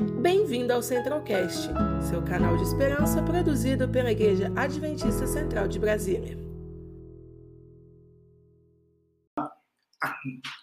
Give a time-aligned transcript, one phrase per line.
[0.00, 1.68] Bem-vindo ao Centralcast,
[2.08, 6.38] seu canal de esperança produzido pela Igreja Adventista Central de Brasília.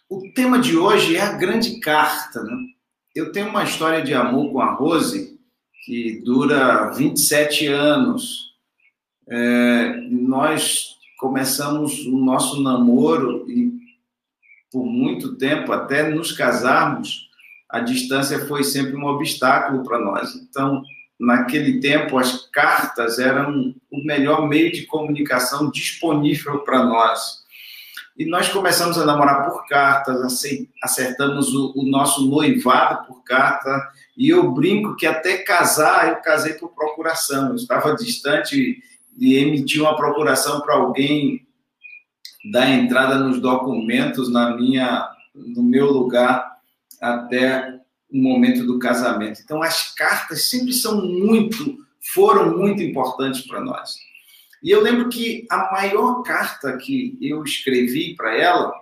[0.10, 2.44] O tema de hoje é a grande carta.
[2.44, 2.55] Né?
[3.15, 5.40] Eu tenho uma história de amor com a Rose
[5.86, 8.56] que dura 27 anos.
[9.30, 13.78] É, nós começamos o nosso namoro e
[14.72, 17.27] por muito tempo, até nos casarmos,
[17.70, 20.35] a distância foi sempre um obstáculo para nós.
[20.35, 20.84] Então,
[21.20, 27.45] naquele tempo, as cartas eram o melhor meio de comunicação disponível para nós.
[28.17, 30.44] E nós começamos a namorar por cartas,
[30.81, 33.70] acertamos o, o, nosso noivado por carta,
[34.17, 37.49] e eu brinco que até casar eu casei por procuração.
[37.49, 38.81] Eu estava distante
[39.20, 41.45] e emiti uma procuração para alguém
[42.52, 46.56] dar entrada nos documentos na minha, no meu lugar
[47.02, 47.80] até
[48.12, 49.42] o momento do casamento.
[49.44, 51.78] Então, as cartas sempre são muito,
[52.14, 53.95] foram muito importantes para nós.
[54.64, 58.73] E eu lembro que a maior carta que eu escrevi para ela,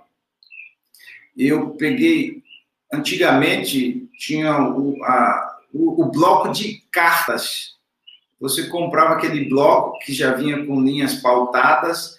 [1.38, 2.44] eu peguei,
[2.92, 7.76] antigamente tinha o, a, o, o bloco de cartas.
[8.40, 12.18] Você comprava aquele bloco que já vinha com linhas pautadas,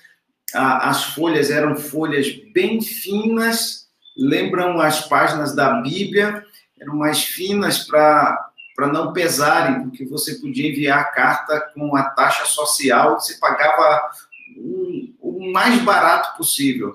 [0.55, 3.86] a, as folhas eram folhas bem finas,
[4.17, 6.45] lembram as páginas da Bíblia,
[6.81, 8.45] eram mais finas para
[8.77, 14.11] para não pesarem, porque você podia enviar a carta com a taxa social, você pagava
[14.55, 16.95] o, o mais barato possível.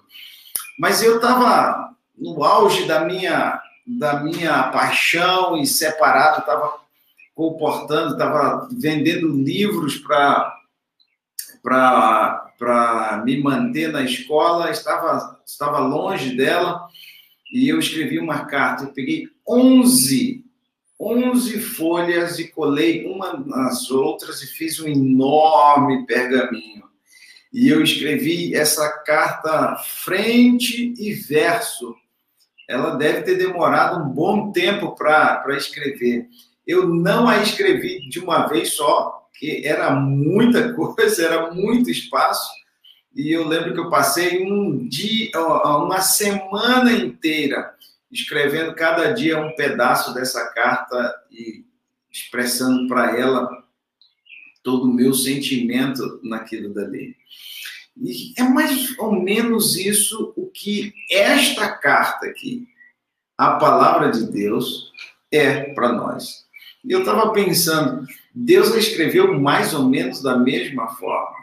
[0.78, 6.76] Mas eu estava no auge da minha da minha paixão e separado, estava
[7.34, 10.56] comportando, estava vendendo livros para
[11.64, 16.88] para me manter na escola, estava estava longe dela
[17.52, 18.86] e eu escrevi uma carta.
[18.86, 20.46] Eu peguei 11,
[21.00, 26.84] 11 folhas e colei uma nas outras e fiz um enorme pergaminho.
[27.52, 31.94] E eu escrevi essa carta frente e verso.
[32.70, 36.28] Ela deve ter demorado um bom tempo para escrever.
[36.66, 42.61] Eu não a escrevi de uma vez só, que era muita coisa, era muito espaço
[43.14, 47.76] e eu lembro que eu passei um dia, uma semana inteira
[48.10, 51.66] escrevendo cada dia um pedaço dessa carta e
[52.12, 53.50] expressando para ela
[54.64, 57.16] todo o meu sentimento naquilo dali.
[57.98, 62.68] E é mais ou menos isso o que esta carta aqui,
[63.38, 64.92] a palavra de Deus,
[65.30, 66.46] é para nós.
[66.84, 71.41] E eu estava pensando, Deus a escreveu mais ou menos da mesma forma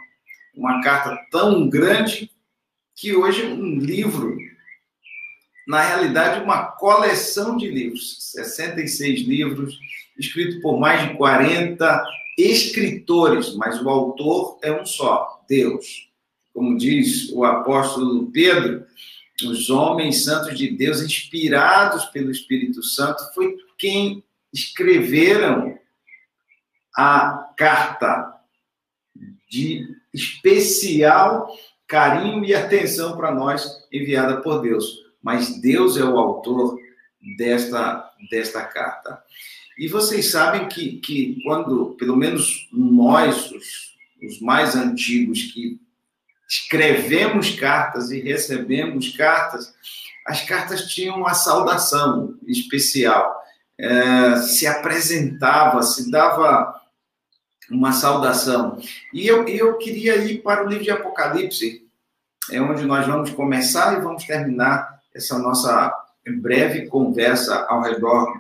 [0.58, 2.30] uma carta tão grande
[2.96, 4.36] que hoje um livro,
[5.66, 9.78] na realidade, uma coleção de livros, 66 livros,
[10.18, 12.04] escrito por mais de 40
[12.36, 16.08] escritores, mas o autor é um só, Deus.
[16.52, 18.84] Como diz o apóstolo Pedro,
[19.44, 25.78] os homens santos de Deus, inspirados pelo Espírito Santo, foi quem escreveram
[26.96, 28.34] a carta
[29.48, 31.48] de especial
[31.86, 34.84] carinho e atenção para nós enviada por Deus.
[35.22, 36.78] Mas Deus é o autor
[37.36, 39.22] desta, desta carta.
[39.78, 45.80] E vocês sabem que, que quando, pelo menos nós, os, os mais antigos, que
[46.48, 49.72] escrevemos cartas e recebemos cartas,
[50.26, 53.34] as cartas tinham uma saudação especial.
[53.78, 56.77] É, se apresentava, se dava
[57.70, 58.80] uma saudação.
[59.12, 61.86] E eu, eu queria ir para o livro de Apocalipse,
[62.50, 65.92] é onde nós vamos começar e vamos terminar essa nossa
[66.40, 68.32] breve conversa ao redor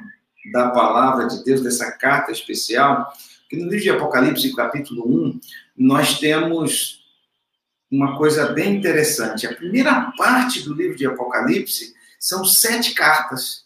[0.52, 3.12] da palavra de Deus, dessa carta especial,
[3.48, 5.40] que no livro de Apocalipse, capítulo 1,
[5.76, 6.98] nós temos
[7.90, 9.46] uma coisa bem interessante.
[9.46, 13.64] A primeira parte do livro de Apocalipse são sete cartas.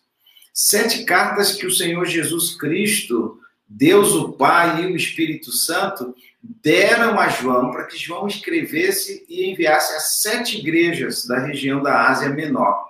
[0.53, 3.41] Sete cartas que o Senhor Jesus Cristo
[3.74, 9.50] Deus, o Pai e o Espírito Santo deram a João para que João escrevesse e
[9.50, 12.86] enviasse a sete igrejas da região da Ásia Menor.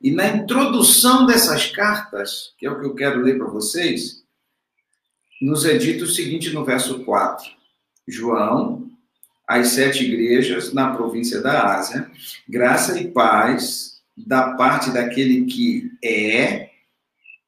[0.00, 4.24] E na introdução dessas cartas, que é o que eu quero ler para vocês,
[5.42, 7.46] nos é dito o seguinte no verso 4:
[8.08, 8.90] João,
[9.46, 12.10] as sete igrejas na província da Ásia,
[12.48, 16.70] graça e paz da parte daquele que é,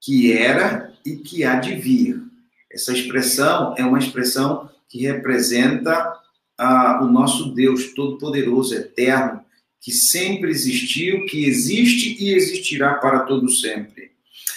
[0.01, 2.23] que era e que há de vir.
[2.71, 6.13] Essa expressão é uma expressão que representa
[6.59, 9.45] ah, o nosso Deus Todo-Poderoso, Eterno,
[9.81, 14.11] que sempre existiu, que existe e existirá para todo sempre.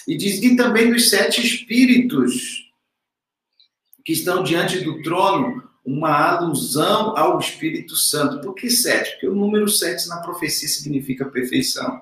[0.07, 2.68] E diz, e também dos sete espíritos
[4.04, 8.42] que estão diante do trono, uma alusão ao Espírito Santo.
[8.42, 9.12] Por que sete?
[9.12, 12.01] Porque o número sete na profecia significa perfeição.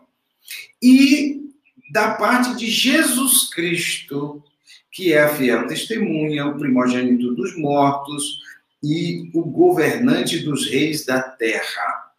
[0.82, 1.47] E
[1.90, 4.44] da parte de Jesus Cristo,
[4.92, 8.42] que é a fiel testemunha, o primogênito dos mortos
[8.84, 12.14] e o governante dos reis da terra.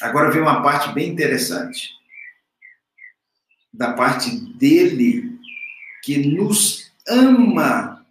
[0.00, 1.90] Agora vem uma parte bem interessante.
[3.72, 5.38] Da parte dele,
[6.02, 8.04] que nos ama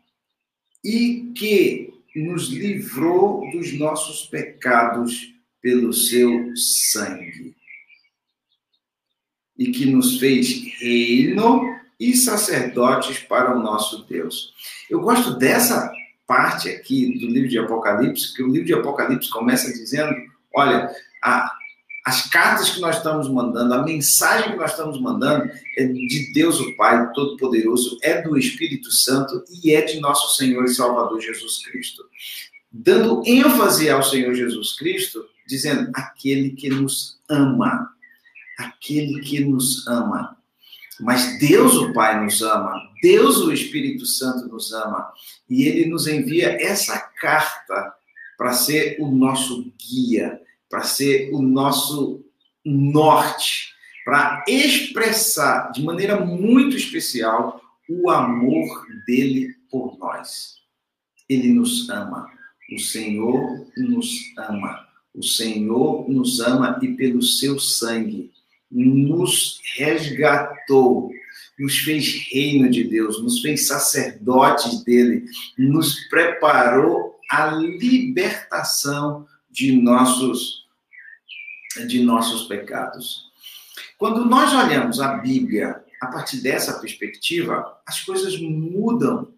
[0.83, 7.55] e que nos livrou dos nossos pecados pelo seu sangue.
[9.59, 11.61] E que nos fez reino
[11.99, 14.53] e sacerdotes para o nosso Deus.
[14.89, 15.91] Eu gosto dessa
[16.25, 20.15] parte aqui do livro de Apocalipse, que o livro de Apocalipse começa dizendo:
[20.53, 20.89] olha,
[21.23, 21.51] a,
[22.05, 26.59] as cartas que nós estamos mandando, a mensagem que nós estamos mandando é de Deus
[26.59, 31.65] o Pai Todo-Poderoso, é do Espírito Santo e é de nosso Senhor e Salvador Jesus
[31.65, 32.03] Cristo.
[32.71, 37.89] Dando ênfase ao Senhor Jesus Cristo, dizendo: aquele que nos ama,
[38.59, 40.37] aquele que nos ama.
[40.99, 45.09] Mas Deus o Pai nos ama, Deus o Espírito Santo nos ama,
[45.49, 47.93] e ele nos envia essa carta
[48.37, 52.25] para ser o nosso guia, para ser o nosso
[52.65, 53.69] norte,
[54.03, 60.55] para expressar de maneira muito especial o amor dele por nós.
[61.29, 62.29] Ele nos ama.
[62.73, 64.85] O Senhor nos ama.
[65.13, 68.31] O Senhor nos ama e pelo seu sangue
[68.71, 71.11] nos resgatou,
[71.57, 75.25] nos fez reino de Deus, nos fez sacerdotes dele,
[75.57, 80.67] nos preparou a libertação de nossos
[81.87, 83.29] de nossos pecados.
[83.97, 89.31] Quando nós olhamos a Bíblia a partir dessa perspectiva, as coisas mudam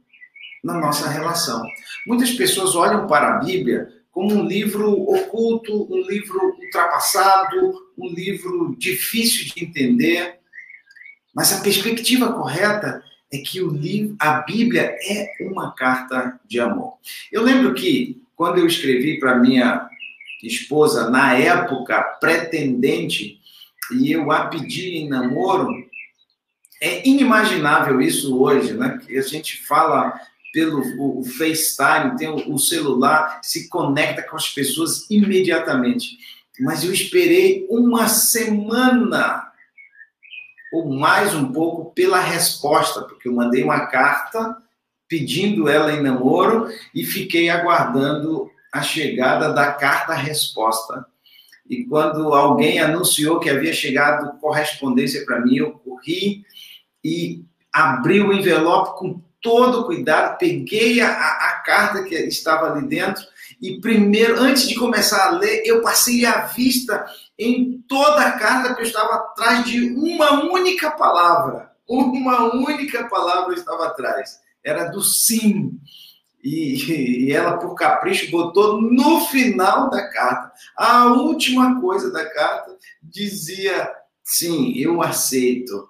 [0.64, 1.66] na nossa relação.
[2.08, 8.76] Muitas pessoas olham para a Bíblia como um livro oculto, um livro ultrapassado, um livro
[8.78, 10.40] difícil de entender.
[11.34, 16.96] Mas a perspectiva correta é que o livro, a Bíblia é uma carta de amor.
[17.32, 19.88] Eu lembro que quando eu escrevi para minha
[20.44, 23.40] esposa, na época pretendente,
[23.94, 25.90] e eu a pedi em namoro,
[26.82, 29.00] é inimaginável isso hoje, né?
[29.06, 30.20] Que a gente fala
[30.52, 36.18] pelo o, o FaceTime, tem o, o, celular, se conecta com as pessoas imediatamente.
[36.60, 39.52] Mas eu esperei uma semana
[40.74, 44.58] ou mais um pouco pela resposta, porque eu mandei uma carta
[45.08, 51.06] pedindo ela em namoro e fiquei aguardando a chegada da carta-resposta.
[51.70, 56.44] E quando alguém anunciou que havia chegado correspondência para mim, eu corri
[57.04, 57.44] e
[57.74, 63.24] abri o envelope com todo cuidado, peguei a, a, carta que estava ali dentro
[63.62, 67.06] e primeiro, antes de começar a ler, eu passei a vista
[67.38, 71.72] em toda a carta que eu estava atrás de uma única palavra.
[71.88, 74.40] Uma única palavra estava atrás.
[74.64, 75.80] Era do sim.
[76.44, 80.52] E, e ela, por capricho, botou no final da carta.
[80.76, 83.92] A última coisa da carta dizia:
[84.24, 85.88] sim, eu aceito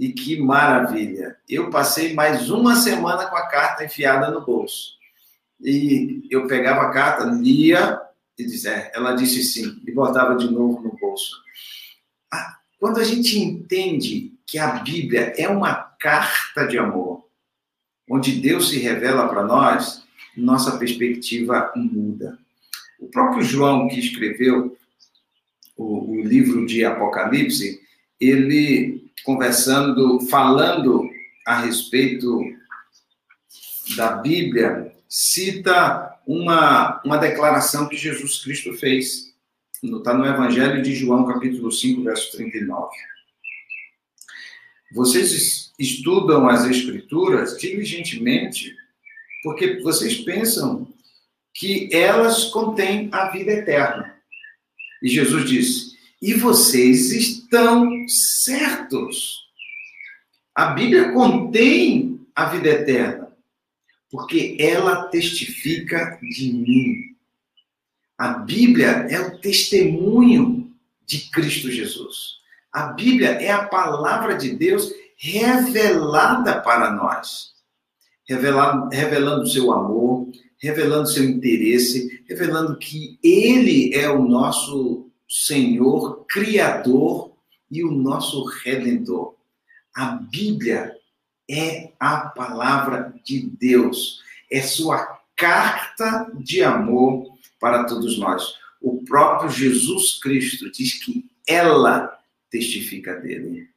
[0.00, 1.36] e que maravilha!
[1.46, 4.94] Eu passei mais uma semana com a carta enfiada no bolso.
[5.60, 8.00] E eu pegava a carta, lia
[8.38, 11.36] e dizia, é, ela disse sim, e botava de novo no bolso.
[12.32, 17.28] Ah, quando a gente entende que a Bíblia é uma carta de amor,
[18.08, 20.02] onde Deus se revela para nós,
[20.34, 22.38] nossa perspectiva muda.
[22.98, 24.78] O próprio João, que escreveu
[25.76, 27.79] o, o livro de Apocalipse,
[28.20, 31.08] ele conversando, falando
[31.46, 32.42] a respeito
[33.96, 39.30] da Bíblia, cita uma, uma declaração que Jesus Cristo fez.
[39.82, 42.90] Está no Evangelho de João, capítulo 5, verso 39.
[44.92, 48.76] Vocês estudam as Escrituras diligentemente,
[49.42, 50.86] porque vocês pensam
[51.54, 54.14] que elas contêm a vida eterna.
[55.02, 59.48] E Jesus disse: E vocês estão certos.
[60.54, 63.32] A Bíblia contém a vida eterna,
[64.10, 67.16] porque ela testifica de mim.
[68.18, 70.70] A Bíblia é o testemunho
[71.06, 72.40] de Cristo Jesus.
[72.72, 77.52] A Bíblia é a palavra de Deus revelada para nós,
[78.26, 87.29] revelando, seu amor, revelando seu interesse, revelando que Ele é o nosso Senhor, Criador
[87.70, 89.34] e o nosso Redentor.
[89.94, 90.96] A Bíblia
[91.48, 97.26] é a palavra de Deus, é sua carta de amor
[97.58, 98.54] para todos nós.
[98.80, 102.18] O próprio Jesus Cristo diz que ela
[102.50, 103.68] testifica dele.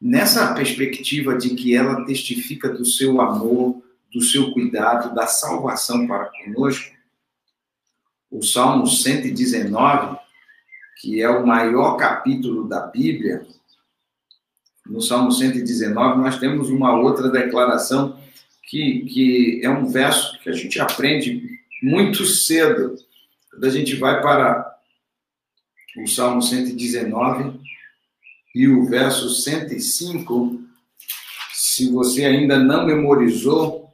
[0.00, 6.26] Nessa perspectiva de que ela testifica do seu amor, do seu cuidado, da salvação para
[6.26, 6.94] conosco,
[8.30, 10.18] o Salmo 119,
[11.00, 13.46] que é o maior capítulo da Bíblia,
[14.86, 18.18] no Salmo 119, nós temos uma outra declaração
[18.64, 22.94] que, que é um verso que a gente aprende muito cedo.
[23.50, 24.78] Quando a gente vai para
[25.96, 27.60] o Salmo 119
[28.54, 30.62] e o verso 105,
[31.52, 33.90] se você ainda não memorizou,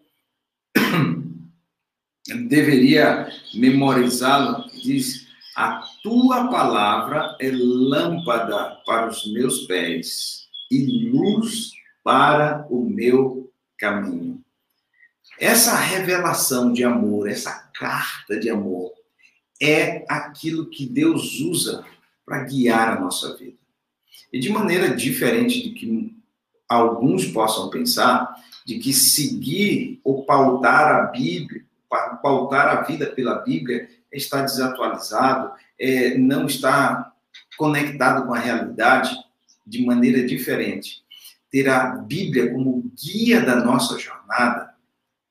[2.49, 4.69] deveria memorizá-lo.
[4.73, 5.27] Diz:
[5.57, 14.43] A tua palavra é lâmpada para os meus pés e luz para o meu caminho.
[15.39, 18.93] Essa revelação de amor, essa carta de amor,
[19.61, 21.85] é aquilo que Deus usa
[22.25, 23.59] para guiar a nossa vida.
[24.33, 26.17] E de maneira diferente de que
[26.69, 31.65] alguns possam pensar, de que seguir ou pautar a Bíblia,
[32.23, 37.13] pautar a vida pela Bíblia está desatualizado, é, não está
[37.57, 39.17] conectado com a realidade
[39.67, 41.03] de maneira diferente.
[41.51, 44.75] Ter a Bíblia como guia da nossa jornada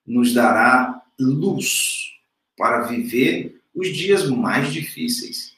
[0.06, 2.10] nos dará luz
[2.58, 5.53] para viver os dias mais difíceis.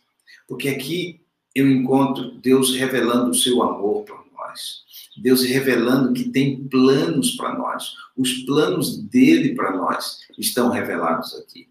[0.47, 1.21] Porque aqui
[1.55, 4.83] eu encontro Deus revelando o seu amor para nós.
[5.17, 7.93] Deus revelando que tem planos para nós.
[8.15, 11.67] Os planos dele para nós estão revelados aqui.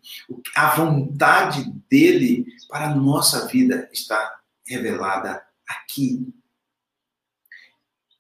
[0.55, 6.29] A vontade dele para a nossa vida está revelada aqui.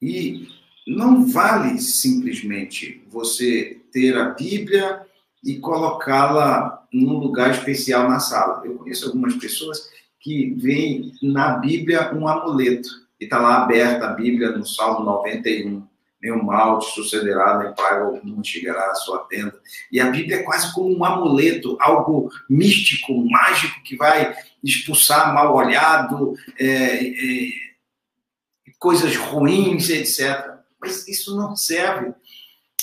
[0.00, 0.48] E
[0.86, 5.06] não vale simplesmente você ter a Bíblia
[5.44, 8.62] e colocá-la num lugar especial na sala.
[8.64, 12.88] Eu conheço algumas pessoas que veem na Bíblia um amuleto
[13.20, 15.86] e está lá aberta a Bíblia no Salmo 91.
[16.22, 19.58] Nenhum mal te sucederá, nem praga algum chegará à sua tenda.
[19.90, 25.54] E a Bíblia é quase como um amuleto, algo místico, mágico, que vai expulsar mal
[25.54, 27.50] olhado, é, é,
[28.78, 30.56] coisas ruins, etc.
[30.80, 32.12] Mas isso não serve.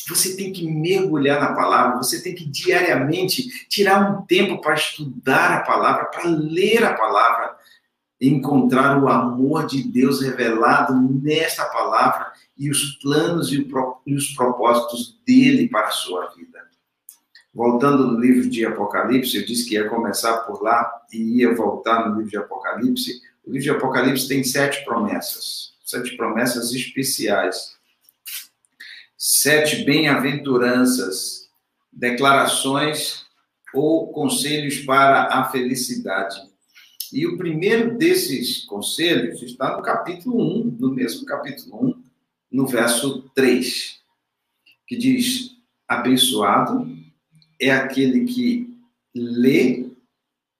[0.09, 5.51] Você tem que mergulhar na palavra, você tem que diariamente tirar um tempo para estudar
[5.51, 7.56] a palavra, para ler a palavra,
[8.19, 15.69] encontrar o amor de Deus revelado nesta palavra e os planos e os propósitos dele
[15.69, 16.65] para a sua vida.
[17.53, 22.07] Voltando no livro de Apocalipse, eu disse que ia começar por lá e ia voltar
[22.07, 23.21] no livro de Apocalipse.
[23.45, 27.75] O livro de Apocalipse tem sete promessas, sete promessas especiais,
[29.17, 31.49] sete bem-aventuranças,
[31.91, 33.25] declarações
[33.73, 36.39] ou conselhos para a felicidade.
[37.13, 42.03] E o primeiro desses conselhos está no capítulo 1, no mesmo capítulo 1,
[42.51, 43.99] no verso 3,
[44.85, 45.55] que diz:
[45.87, 46.87] Abençoado
[47.59, 48.77] é aquele que
[49.15, 49.87] lê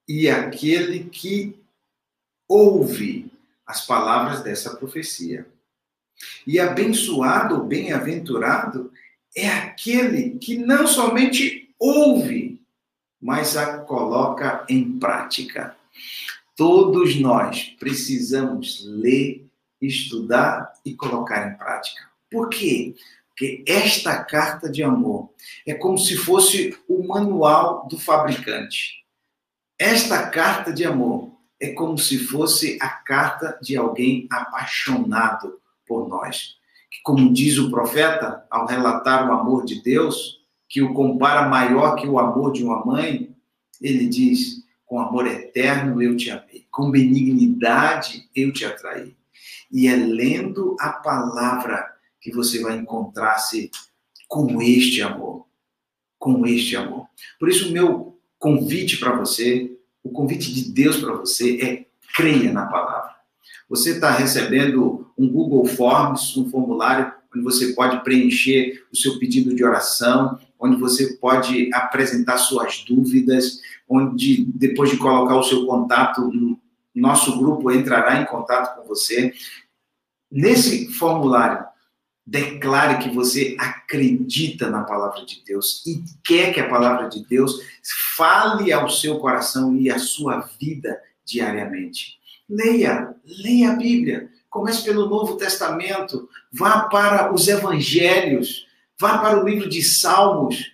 [0.08, 1.56] e aquele que
[2.48, 3.30] ouve
[3.66, 5.46] as palavras dessa profecia.
[6.46, 8.92] E abençoado bem-aventurado
[9.36, 12.60] é aquele que não somente ouve,
[13.22, 15.76] mas a coloca em prática.
[16.58, 19.48] Todos nós precisamos ler,
[19.80, 22.10] estudar e colocar em prática.
[22.32, 22.96] Por quê?
[23.30, 25.30] Porque esta carta de amor
[25.68, 29.06] é como se fosse o manual do fabricante.
[29.78, 36.56] Esta carta de amor é como se fosse a carta de alguém apaixonado por nós.
[36.90, 41.96] Que, como diz o profeta, ao relatar o amor de Deus, que o compara maior
[41.96, 43.36] que o amor de uma mãe,
[43.80, 44.57] ele diz:
[44.88, 49.14] com amor eterno eu te amei, com benignidade eu te atraí.
[49.70, 53.70] E é lendo a palavra que você vai encontrar-se
[54.28, 55.46] com este amor.
[56.18, 57.06] Com este amor.
[57.38, 62.52] Por isso, o meu convite para você, o convite de Deus para você é creia
[62.52, 63.16] na palavra.
[63.70, 69.54] Você está recebendo um Google Forms, um formulário onde você pode preencher o seu pedido
[69.54, 76.32] de oração, onde você pode apresentar suas dúvidas, onde depois de colocar o seu contato,
[76.94, 79.34] nosso grupo entrará em contato com você.
[80.32, 81.66] Nesse formulário,
[82.26, 87.62] declare que você acredita na palavra de Deus e quer que a palavra de Deus
[88.18, 92.18] fale ao seu coração e à sua vida diariamente.
[92.50, 94.30] Leia, leia a Bíblia.
[94.50, 98.67] Comece pelo Novo Testamento, vá para os evangelhos
[99.00, 100.72] Vá para o livro de Salmos,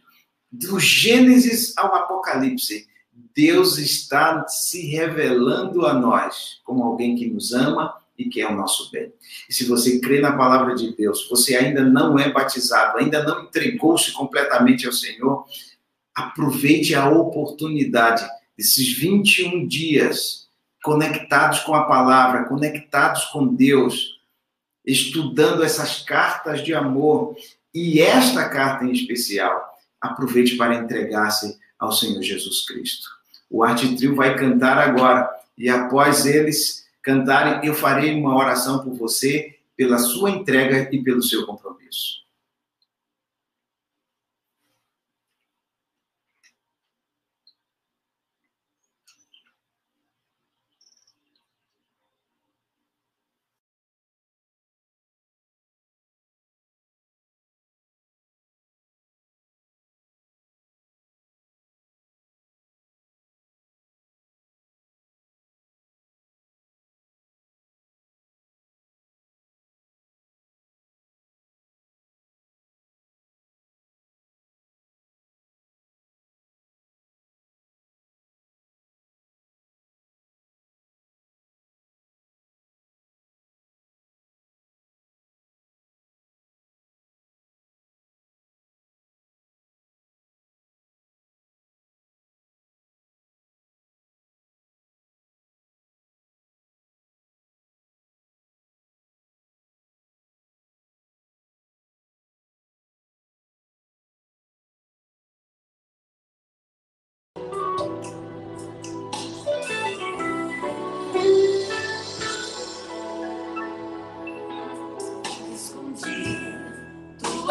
[0.50, 2.88] do Gênesis ao Apocalipse.
[3.36, 8.56] Deus está se revelando a nós como alguém que nos ama e que é o
[8.56, 9.12] nosso bem.
[9.50, 13.44] E se você crê na palavra de Deus, você ainda não é batizado, ainda não
[13.44, 15.46] entregou-se completamente ao Senhor,
[16.16, 18.26] aproveite a oportunidade
[18.58, 20.48] desses 21 dias
[20.82, 24.22] conectados com a palavra, conectados com Deus,
[24.86, 27.36] estudando essas cartas de amor
[27.74, 29.78] e esta carta em especial.
[30.00, 33.08] Aproveite para entregar-se ao Senhor Jesus Cristo.
[33.50, 38.96] O Arte Trio vai cantar agora e após eles cantarem, eu farei uma oração por
[38.96, 42.23] você, pela sua entrega e pelo seu compromisso.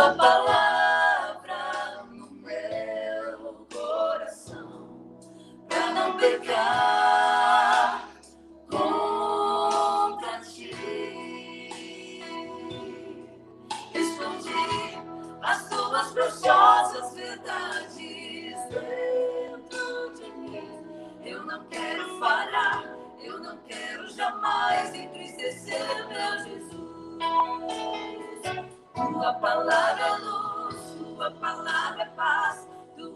[0.03, 0.52] Tua palavra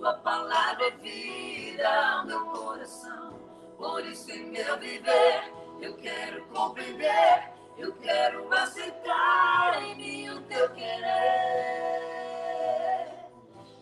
[0.06, 3.34] tua palavra é vida ao meu coração.
[3.76, 10.70] Por isso, em meu viver, eu quero compreender, eu quero aceitar em mim o teu
[10.70, 11.06] querer.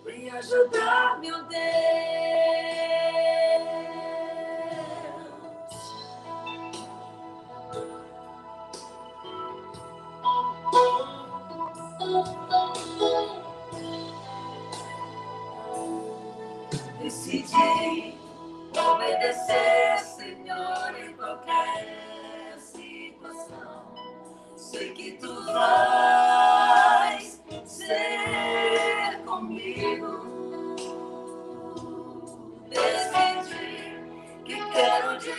[0.03, 2.44] Vem ajudar, meu Deus.
[19.25, 23.95] Obedecer, Senhor, em qualquer situação.
[24.57, 30.25] Sei que tu vais ser comigo.
[32.69, 33.99] Decidi
[34.45, 35.33] que quero de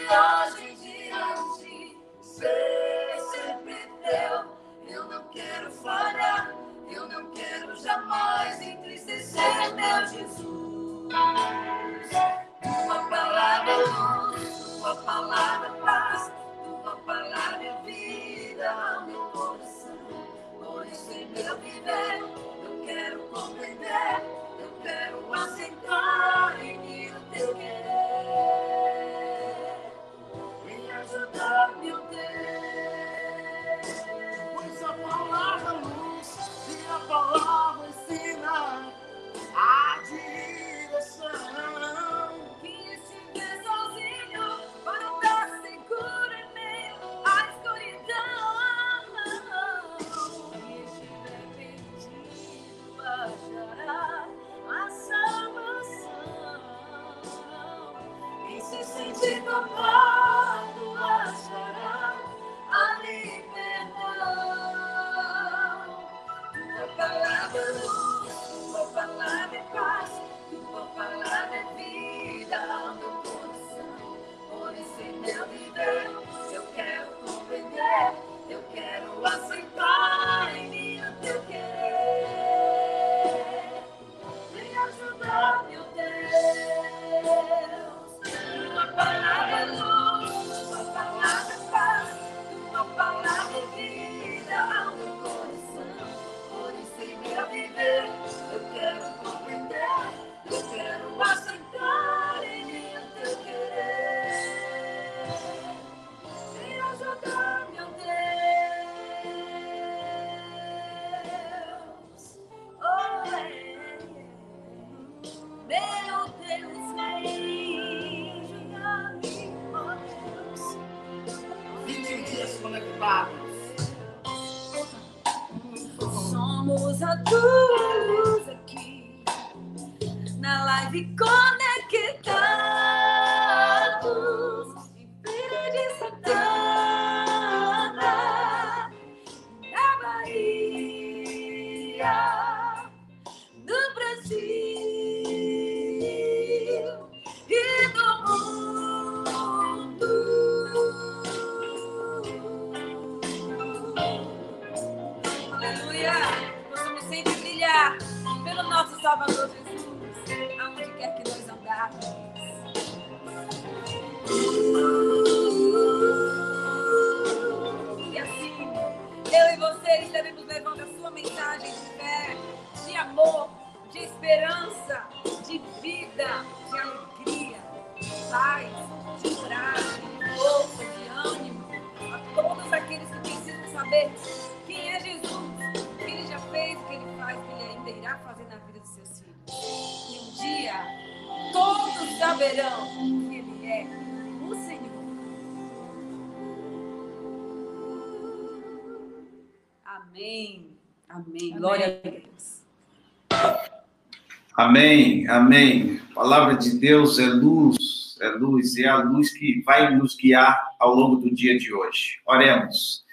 [204.75, 206.01] Amém, amém.
[206.11, 210.61] A palavra de Deus é luz, é luz, é a luz que vai nos guiar
[210.77, 212.19] ao longo do dia de hoje.
[212.25, 213.05] Oremos.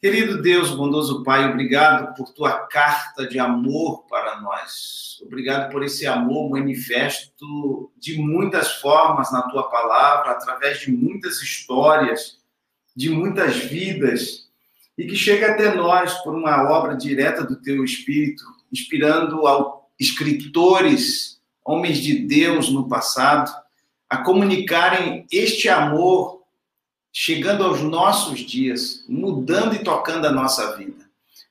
[0.00, 5.22] Querido Deus, bondoso Pai, obrigado por tua carta de amor para nós.
[5.26, 12.38] Obrigado por esse amor manifesto de muitas formas na tua palavra, através de muitas histórias,
[12.96, 14.48] de muitas vidas,
[14.96, 21.40] e que chega até nós por uma obra direta do teu Espírito, inspirando ao escritores,
[21.64, 23.52] homens de Deus no passado,
[24.08, 26.42] a comunicarem este amor
[27.12, 31.04] chegando aos nossos dias, mudando e tocando a nossa vida.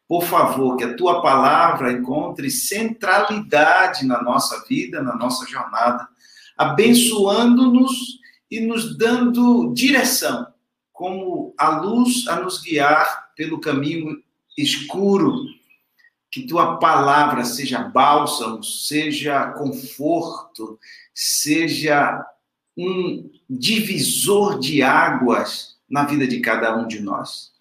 [0.08, 6.08] Por favor, que a tua palavra encontre centralidade na nossa vida, na nossa jornada,
[6.58, 8.20] abençoando-nos
[8.52, 10.46] e nos dando direção,
[10.92, 14.22] como a luz a nos guiar pelo caminho
[14.58, 15.46] escuro
[16.34, 20.80] que tua palavra seja bálsamo, seja conforto,
[21.14, 22.26] seja
[22.76, 27.52] um divisor de águas na vida de cada um de nós.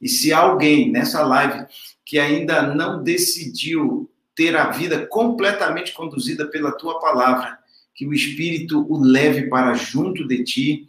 [0.00, 1.66] E se alguém nessa live
[2.06, 7.58] que ainda não decidiu ter a vida completamente conduzida pela tua palavra,
[7.96, 10.88] que o Espírito o leve para junto de ti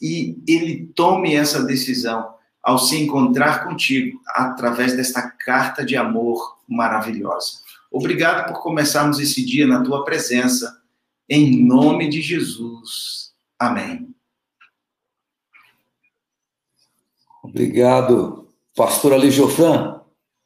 [0.00, 2.35] e ele tome essa decisão
[2.66, 7.60] ao se encontrar contigo através desta carta de amor maravilhosa.
[7.92, 10.82] Obrigado por começarmos esse dia na tua presença,
[11.30, 13.32] em nome de Jesus.
[13.56, 14.12] Amém.
[17.40, 19.30] Obrigado, pastor Ali.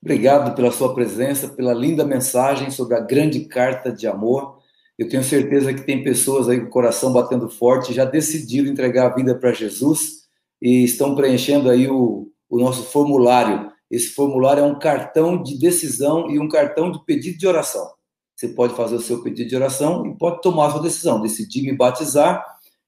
[0.02, 4.58] Obrigado pela sua presença, pela linda mensagem sobre a grande carta de amor.
[4.98, 9.06] Eu tenho certeza que tem pessoas aí com o coração batendo forte, já decidiram entregar
[9.06, 10.19] a vida para Jesus
[10.60, 13.70] e estão preenchendo aí o, o nosso formulário.
[13.90, 17.90] Esse formulário é um cartão de decisão e um cartão de pedido de oração.
[18.36, 21.62] Você pode fazer o seu pedido de oração e pode tomar a sua decisão, decidir
[21.62, 22.44] me batizar,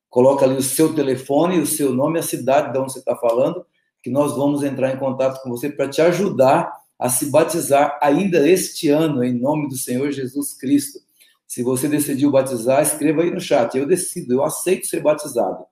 [0.08, 3.64] coloca ali o seu telefone, o seu nome, a cidade de onde você está falando,
[4.02, 8.48] que nós vamos entrar em contato com você para te ajudar a se batizar ainda
[8.48, 11.00] este ano, em nome do Senhor Jesus Cristo.
[11.46, 13.76] Se você decidiu batizar, escreva aí no chat.
[13.76, 15.64] Eu decido, eu aceito ser batizado.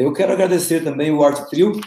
[0.00, 1.78] Eu quero agradecer também o Arte Trio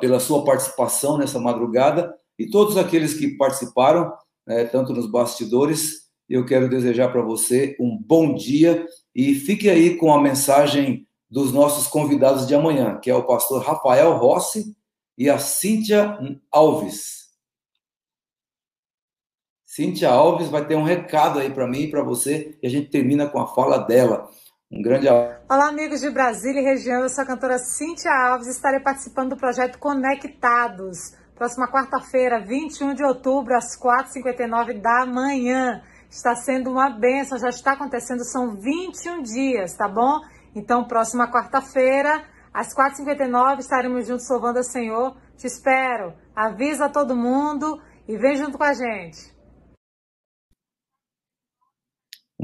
[0.00, 4.12] pela sua participação nessa madrugada e todos aqueles que participaram,
[4.44, 6.10] né, tanto nos bastidores.
[6.28, 11.52] Eu quero desejar para você um bom dia e fique aí com a mensagem dos
[11.52, 14.74] nossos convidados de amanhã, que é o pastor Rafael Rossi
[15.16, 16.18] e a Cíntia
[16.50, 17.28] Alves.
[19.64, 22.90] Cíntia Alves vai ter um recado aí para mim e para você e a gente
[22.90, 24.28] termina com a fala dela.
[24.76, 25.06] Um grande.
[25.08, 27.02] Olá, amigos de Brasília e região.
[27.02, 31.14] Eu sou a cantora Cíntia Alves e estarei participando do projeto Conectados.
[31.36, 35.80] Próxima quarta-feira, 21 de outubro, às 4h59 da manhã.
[36.10, 40.18] Está sendo uma benção, já está acontecendo, são 21 dias, tá bom?
[40.56, 45.16] Então, próxima quarta-feira, às 4h59, estaremos juntos louvando ao Senhor.
[45.36, 46.14] Te espero.
[46.34, 49.33] Avisa todo mundo e vem junto com a gente.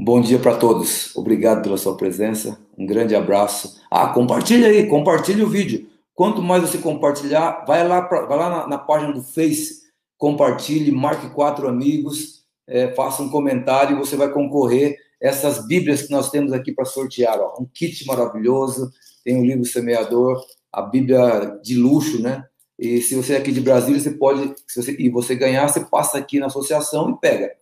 [0.01, 1.15] Um bom dia para todos.
[1.15, 2.57] Obrigado pela sua presença.
[2.75, 3.79] Um grande abraço.
[3.87, 5.87] Ah, compartilha aí, compartilha o vídeo.
[6.15, 9.81] Quanto mais você compartilhar, vai lá, pra, vai lá na, na, página do Face,
[10.17, 16.11] compartilhe, marque quatro amigos, é, faça um comentário e você vai concorrer essas Bíblias que
[16.11, 17.39] nós temos aqui para sortear.
[17.39, 17.61] Ó.
[17.61, 18.89] Um kit maravilhoso,
[19.23, 22.43] tem o livro Semeador, a Bíblia de luxo, né?
[22.79, 25.81] E se você é aqui de Brasília, você pode, se você, e você ganhar, você
[25.81, 27.60] passa aqui na associação e pega.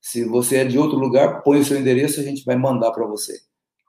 [0.00, 3.06] Se você é de outro lugar, põe o seu endereço, a gente vai mandar para
[3.06, 3.38] você.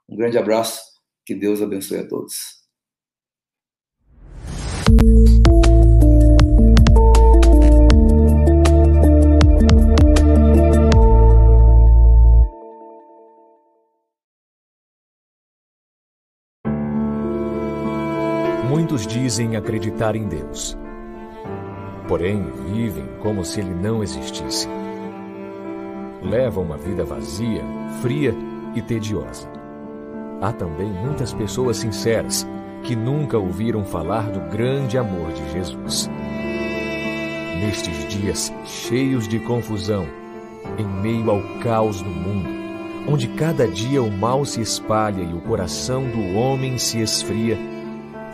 [0.08, 0.80] Um grande abraço,
[1.24, 2.60] que Deus abençoe a todos.
[18.68, 20.76] Muitos dizem acreditar em Deus,
[22.08, 22.42] porém
[22.72, 24.66] vivem como se ele não existisse.
[26.22, 27.62] Levam uma vida vazia,
[28.02, 28.34] fria
[28.74, 29.48] e tediosa.
[30.40, 32.46] Há também muitas pessoas sinceras
[32.82, 36.10] que nunca ouviram falar do grande amor de Jesus.
[37.60, 40.06] Nestes dias cheios de confusão,
[40.78, 42.48] em meio ao caos do mundo,
[43.06, 47.58] onde cada dia o mal se espalha e o coração do homem se esfria,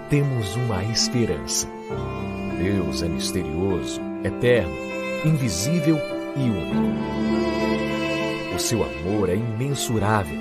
[0.09, 1.69] temos uma esperança.
[2.59, 4.75] Deus é misterioso, eterno,
[5.25, 5.99] invisível
[6.37, 7.56] e único.
[8.57, 10.39] O seu amor é imensurável.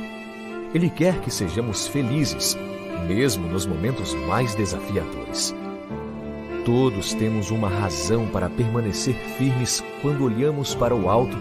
[0.74, 2.58] Ele quer que sejamos felizes,
[3.06, 5.54] mesmo nos momentos mais desafiadores.
[6.64, 11.38] Todos temos uma razão para permanecer firmes quando olhamos para o alto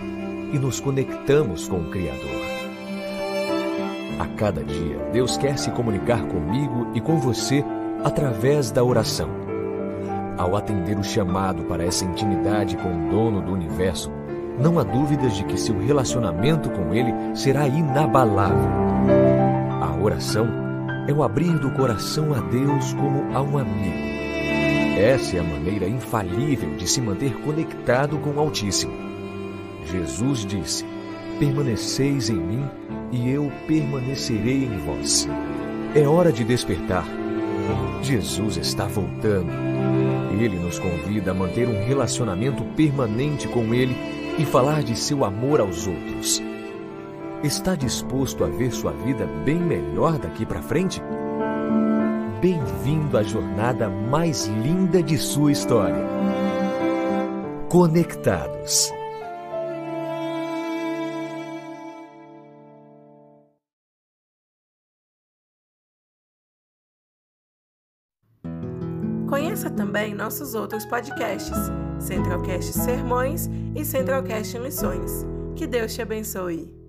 [0.52, 2.42] e nos conectamos com o Criador.
[4.18, 7.64] A cada dia, Deus quer se comunicar comigo e com você
[8.02, 9.30] através da oração.
[10.36, 14.10] Ao atender o chamado para essa intimidade com o dono do universo,
[14.58, 18.70] não há dúvidas de que seu relacionamento com ele será inabalável.
[19.82, 20.48] A oração
[21.08, 24.14] é o abrir do coração a Deus como a um amigo.
[24.98, 28.92] Essa é a maneira infalível de se manter conectado com o Altíssimo.
[29.86, 30.84] Jesus disse:
[31.38, 32.64] Permaneceis em mim
[33.10, 35.28] e eu permanecerei em vós.
[35.94, 37.04] É hora de despertar
[38.02, 39.50] Jesus está voltando.
[40.38, 43.96] Ele nos convida a manter um relacionamento permanente com Ele
[44.38, 46.42] e falar de seu amor aos outros.
[47.42, 51.00] Está disposto a ver sua vida bem melhor daqui para frente?
[52.40, 56.04] Bem-vindo à jornada mais linda de sua história.
[57.68, 58.92] Conectados.
[69.64, 71.56] Conheça também nossos outros podcasts,
[71.98, 75.24] Centralcast Sermões e Centralcast Missões.
[75.56, 76.83] Que Deus te abençoe.